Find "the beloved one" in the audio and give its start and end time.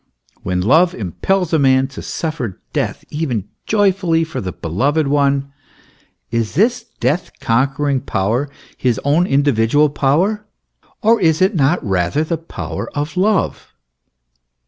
4.41-5.53